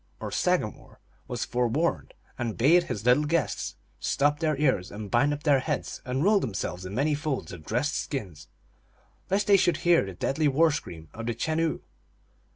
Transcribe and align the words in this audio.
or 0.19 0.31
sagamore, 0.31 0.99
was 1.27 1.45
forewarned, 1.45 2.15
and 2.35 2.57
bade 2.57 2.85
his 2.85 3.05
little 3.05 3.25
guests 3.25 3.75
stop 3.99 4.39
their 4.39 4.57
ears 4.59 4.89
and 4.89 5.11
bind 5.11 5.31
up 5.31 5.43
their 5.43 5.59
heads, 5.59 6.01
and 6.05 6.23
roll 6.23 6.39
themselves 6.39 6.87
in 6.87 6.95
many 6.95 7.13
folds 7.13 7.51
of 7.51 7.63
dressed 7.63 7.93
skins, 7.95 8.47
lest 9.29 9.45
they 9.45 9.57
should 9.57 9.77
hear 9.85 10.03
the 10.03 10.13
deadly 10.15 10.47
war 10.47 10.71
scream 10.71 11.07
of 11.13 11.27
the 11.27 11.35
Chenoo. 11.35 11.81